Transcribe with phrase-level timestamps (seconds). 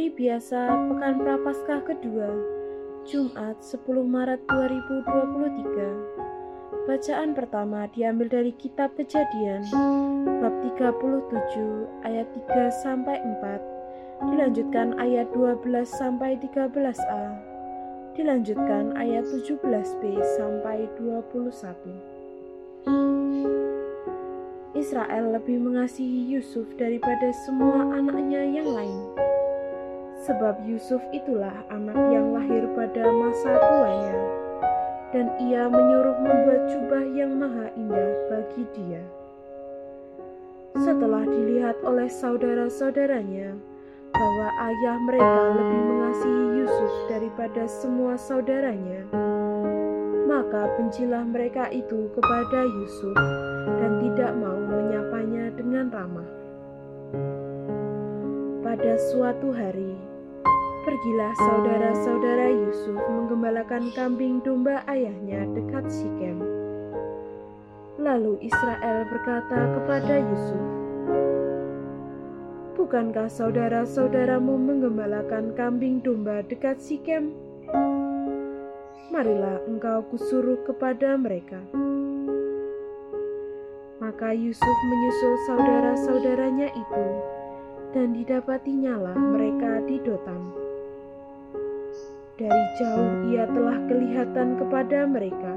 [0.00, 2.32] Hari biasa Pekan Prapaskah kedua,
[3.04, 6.88] Jumat 10 Maret 2023.
[6.88, 9.60] Bacaan pertama diambil dari kitab Kejadian
[10.40, 13.60] bab 37 ayat 3 sampai 4,
[14.32, 17.36] dilanjutkan ayat 12 sampai 13a,
[18.16, 21.28] dilanjutkan ayat 17b sampai 21.
[24.72, 29.28] Israel lebih mengasihi Yusuf daripada semua anaknya yang lain
[30.20, 34.18] sebab Yusuf itulah anak yang lahir pada masa tuanya,
[35.16, 39.02] dan ia menyuruh membuat jubah yang maha indah bagi dia.
[40.76, 43.58] Setelah dilihat oleh saudara-saudaranya
[44.14, 49.02] bahwa ayah mereka lebih mengasihi Yusuf daripada semua saudaranya,
[50.28, 53.16] maka bencilah mereka itu kepada Yusuf
[53.80, 56.30] dan tidak mau menyapanya dengan ramah.
[58.62, 59.98] Pada suatu hari,
[60.80, 66.40] Pergilah saudara-saudara Yusuf menggembalakan kambing domba ayahnya dekat Sikem.
[68.00, 70.64] Lalu Israel berkata kepada Yusuf,
[72.80, 77.36] Bukankah saudara-saudaramu menggembalakan kambing domba dekat Sikem?
[79.12, 81.60] Marilah engkau kusuruh kepada mereka.
[84.00, 87.06] Maka Yusuf menyusul saudara-saudaranya itu,
[87.92, 90.59] dan didapatinya lah mereka di Dotan.
[92.40, 95.52] Dari jauh ia telah kelihatan kepada mereka.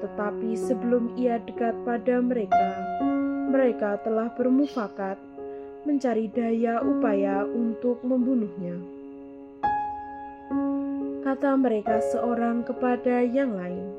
[0.00, 2.72] Tetapi sebelum ia dekat pada mereka,
[3.52, 5.20] mereka telah bermufakat
[5.84, 8.80] mencari daya upaya untuk membunuhnya.
[11.20, 13.92] Kata mereka seorang kepada yang lain,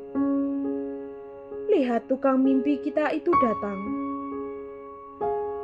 [1.69, 3.77] "Lihat, tukang mimpi kita itu datang.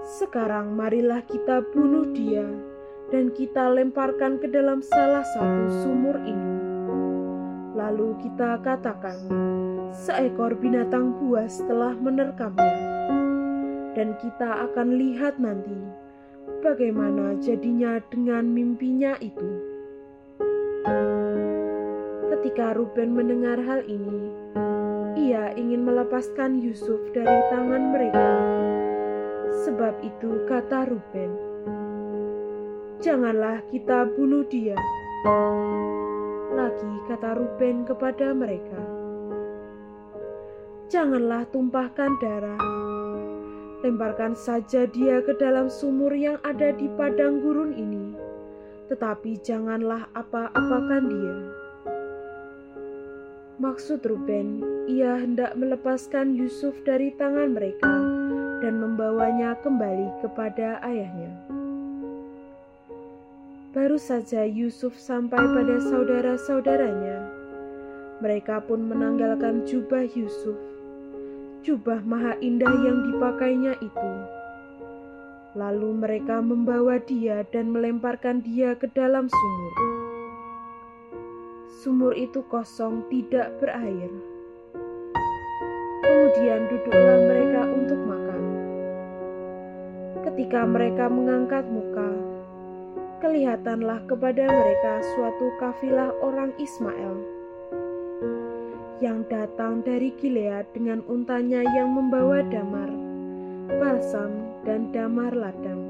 [0.05, 2.45] Sekarang, marilah kita bunuh dia."
[3.13, 6.53] Dan kita lemparkan ke dalam salah satu sumur ini.
[7.75, 9.19] Lalu kita katakan,
[9.93, 12.77] seekor binatang buas telah menerkamnya,
[13.93, 15.77] dan kita akan lihat nanti
[16.63, 19.49] bagaimana jadinya dengan mimpinya itu.
[22.31, 24.33] Ketika Ruben mendengar hal ini,
[25.17, 28.29] ia ingin melepaskan Yusuf dari tangan mereka.
[29.65, 31.54] Sebab itu, kata Ruben,
[33.03, 34.77] janganlah kita bunuh dia.
[36.55, 38.79] Lagi kata Ruben kepada mereka,
[40.87, 42.61] janganlah tumpahkan darah.
[43.83, 48.17] Lemparkan saja dia ke dalam sumur yang ada di padang gurun ini,
[48.89, 51.37] tetapi janganlah apa-apakan dia.
[53.55, 57.93] Maksud Ruben, ia hendak melepaskan Yusuf dari tangan mereka
[58.59, 61.44] dan membawanya kembali kepada ayahnya.
[63.75, 67.27] Baru saja Yusuf sampai pada saudara-saudaranya.
[68.23, 70.55] Mereka pun menanggalkan jubah Yusuf,
[71.59, 74.11] jubah maha indah yang dipakainya itu.
[75.59, 79.75] Lalu mereka membawa dia dan melemparkan dia ke dalam sumur.
[81.83, 84.07] Sumur itu kosong, tidak berair.
[85.99, 88.43] Kemudian duduklah mereka untuk makan.
[90.23, 92.14] Ketika mereka mengangkat muka,
[93.23, 97.35] kelihatanlah kepada mereka suatu kafilah orang Ismail
[99.03, 102.87] yang datang dari Gilead dengan untanya yang membawa damar,
[103.75, 104.31] balsam,
[104.63, 105.83] dan damar ladang.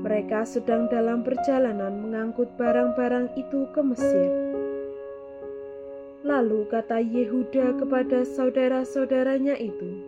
[0.00, 4.32] Mereka sedang dalam perjalanan mengangkut barang-barang itu ke Mesir.
[6.24, 9.99] Lalu kata Yehuda kepada saudara-saudaranya itu,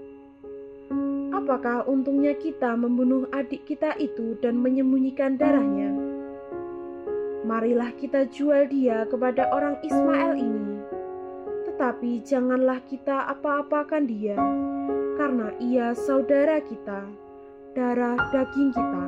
[1.42, 5.90] Apakah untungnya kita membunuh adik kita itu dan menyembunyikan darahnya?
[7.42, 10.78] Marilah kita jual dia kepada orang Ismail ini.
[11.66, 14.38] Tetapi janganlah kita apa-apakan dia,
[15.18, 17.10] karena ia saudara kita,
[17.74, 19.04] darah daging kita.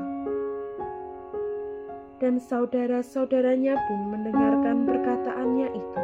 [2.18, 6.02] Dan saudara-saudaranya pun mendengarkan perkataannya itu.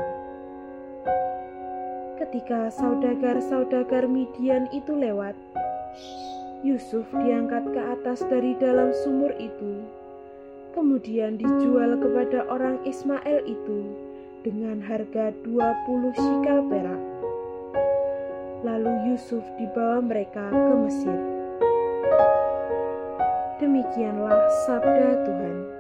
[2.23, 5.35] Ketika saudagar-saudagar Midian itu lewat,
[6.61, 9.81] Yusuf diangkat ke atas dari dalam sumur itu,
[10.77, 13.81] kemudian dijual kepada orang Ismail itu
[14.45, 17.03] dengan harga 20 shikal perak.
[18.61, 21.19] Lalu Yusuf dibawa mereka ke Mesir.
[23.57, 25.80] Demikianlah sabda Tuhan.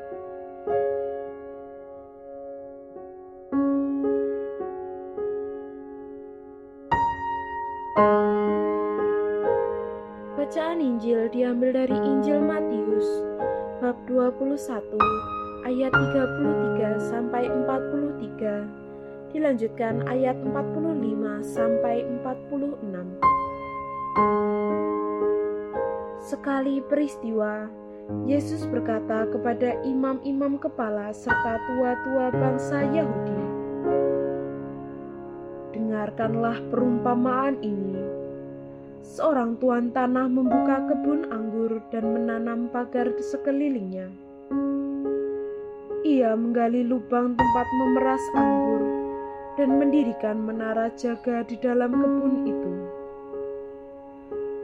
[11.30, 13.06] Diambil dari Injil Matius
[13.78, 14.58] bab 21
[15.62, 22.82] ayat 33 sampai 43 dilanjutkan ayat 45 sampai 46
[26.20, 27.70] Sekali peristiwa
[28.26, 33.38] Yesus berkata kepada imam-imam kepala serta tua-tua bangsa Yahudi
[35.78, 38.20] Dengarkanlah perumpamaan ini
[39.00, 44.08] seorang tuan tanah membuka kebun anggur dan menanam pagar di sekelilingnya.
[46.04, 48.82] Ia menggali lubang tempat memeras anggur
[49.60, 52.72] dan mendirikan menara jaga di dalam kebun itu.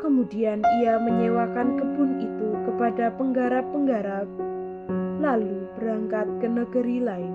[0.00, 4.28] Kemudian ia menyewakan kebun itu kepada penggarap-penggarap,
[5.20, 7.34] lalu berangkat ke negeri lain.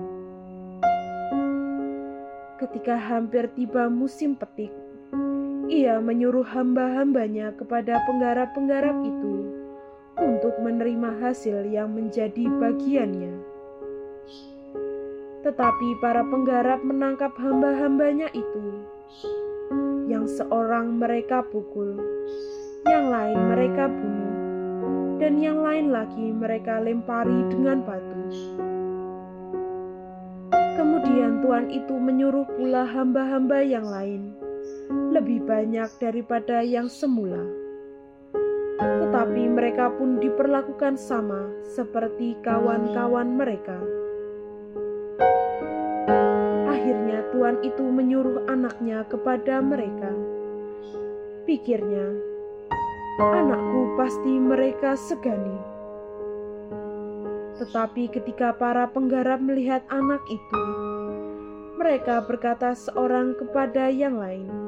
[2.58, 4.70] Ketika hampir tiba musim petik,
[5.72, 9.56] ia menyuruh hamba-hambanya kepada penggarap-penggarap itu
[10.20, 13.40] untuk menerima hasil yang menjadi bagiannya.
[15.40, 18.84] Tetapi para penggarap menangkap hamba-hambanya itu,
[20.12, 21.96] yang seorang mereka pukul,
[22.84, 24.36] yang lain mereka bunuh,
[25.24, 28.22] dan yang lain lagi mereka lempari dengan batu.
[30.76, 34.36] Kemudian Tuhan itu menyuruh pula hamba-hamba yang lain
[35.12, 37.44] lebih banyak daripada yang semula.
[38.80, 43.76] Tetapi mereka pun diperlakukan sama seperti kawan-kawan mereka.
[46.66, 50.10] Akhirnya Tuhan itu menyuruh anaknya kepada mereka.
[51.44, 52.08] Pikirnya,
[53.20, 55.58] anakku pasti mereka segani.
[57.60, 60.62] Tetapi ketika para penggarap melihat anak itu,
[61.78, 64.61] mereka berkata seorang kepada yang lain,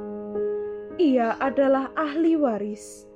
[0.99, 3.07] ia adalah ahli waris.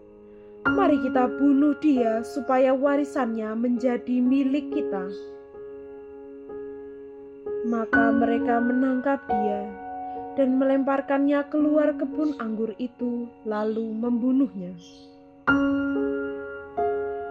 [0.67, 5.07] Mari kita bunuh dia supaya warisannya menjadi milik kita.
[7.69, 9.63] Maka mereka menangkap dia
[10.35, 14.75] dan melemparkannya keluar kebun anggur itu, lalu membunuhnya.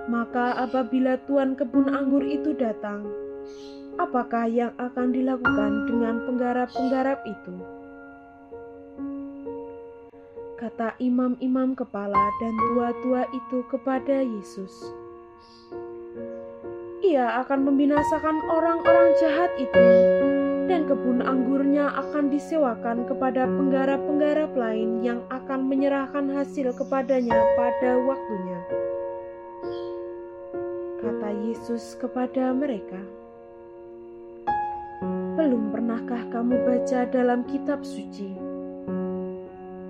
[0.07, 3.07] Maka, apabila tuan kebun anggur itu datang,
[3.99, 7.76] apakah yang akan dilakukan dengan penggarap-penggarap itu?
[10.68, 14.92] Kata imam-imam kepala dan tua-tua itu kepada Yesus.
[17.08, 19.88] Ia akan membinasakan orang-orang jahat itu,
[20.68, 28.60] dan kebun anggurnya akan disewakan kepada penggarap-penggarap lain yang akan menyerahkan hasil kepadanya pada waktunya.
[31.00, 33.00] Kata Yesus kepada mereka,
[35.40, 38.46] "Belum pernahkah kamu baca dalam kitab suci?"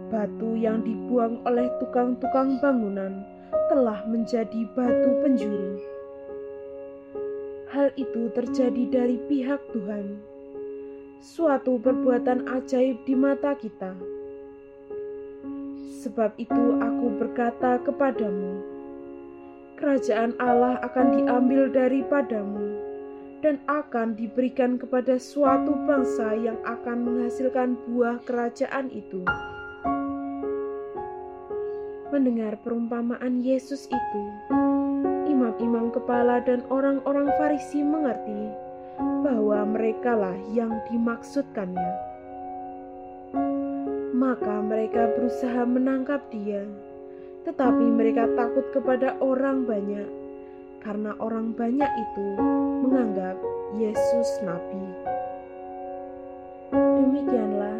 [0.08, 3.24] Batu yang dibuang oleh tukang-tukang bangunan
[3.68, 5.80] telah menjadi batu penjuru.
[7.68, 10.24] Hal itu terjadi dari pihak Tuhan,
[11.20, 13.92] suatu perbuatan ajaib di mata kita.
[16.00, 18.64] Sebab itu, aku berkata kepadamu:
[19.76, 22.88] "Kerajaan Allah akan diambil daripadamu."
[23.38, 29.22] dan akan diberikan kepada suatu bangsa yang akan menghasilkan buah kerajaan itu.
[32.18, 34.24] Mendengar perumpamaan Yesus itu,
[35.30, 38.58] imam-imam kepala dan orang-orang Farisi mengerti
[39.22, 41.94] bahwa merekalah yang dimaksudkannya.
[44.18, 46.66] Maka mereka berusaha menangkap dia,
[47.46, 50.10] tetapi mereka takut kepada orang banyak,
[50.82, 52.28] karena orang banyak itu
[52.82, 53.38] menganggap
[53.78, 54.86] Yesus nabi.
[56.74, 57.78] Demikianlah